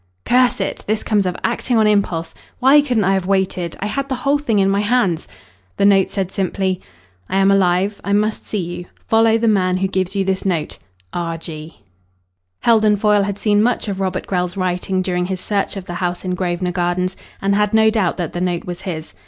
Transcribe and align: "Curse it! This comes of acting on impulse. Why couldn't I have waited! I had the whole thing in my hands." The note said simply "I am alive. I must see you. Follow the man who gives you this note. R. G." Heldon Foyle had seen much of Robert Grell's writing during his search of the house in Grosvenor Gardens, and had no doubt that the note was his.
"Curse 0.25 0.59
it! 0.59 0.83
This 0.87 1.03
comes 1.03 1.27
of 1.27 1.35
acting 1.43 1.77
on 1.77 1.85
impulse. 1.85 2.33
Why 2.57 2.81
couldn't 2.81 3.03
I 3.03 3.13
have 3.13 3.27
waited! 3.27 3.77
I 3.81 3.85
had 3.85 4.09
the 4.09 4.15
whole 4.15 4.39
thing 4.39 4.57
in 4.57 4.67
my 4.67 4.79
hands." 4.79 5.27
The 5.77 5.85
note 5.85 6.09
said 6.09 6.31
simply 6.31 6.81
"I 7.29 7.37
am 7.37 7.51
alive. 7.51 8.01
I 8.03 8.11
must 8.11 8.43
see 8.43 8.57
you. 8.63 8.85
Follow 9.07 9.37
the 9.37 9.47
man 9.47 9.77
who 9.77 9.87
gives 9.87 10.15
you 10.15 10.25
this 10.25 10.43
note. 10.43 10.79
R. 11.13 11.37
G." 11.37 11.81
Heldon 12.61 12.97
Foyle 12.97 13.21
had 13.21 13.37
seen 13.37 13.61
much 13.61 13.87
of 13.87 13.99
Robert 13.99 14.25
Grell's 14.25 14.57
writing 14.57 15.03
during 15.03 15.25
his 15.27 15.39
search 15.39 15.77
of 15.77 15.85
the 15.85 15.93
house 16.01 16.25
in 16.25 16.33
Grosvenor 16.33 16.71
Gardens, 16.71 17.15
and 17.39 17.53
had 17.53 17.71
no 17.71 17.91
doubt 17.91 18.17
that 18.17 18.33
the 18.33 18.41
note 18.41 18.65
was 18.65 18.81
his. 18.81 19.13